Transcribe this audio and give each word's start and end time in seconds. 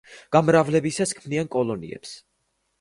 გამრავლებისას 0.35 1.15
ქმნიან 1.21 1.53
კოლონიებს. 1.59 2.19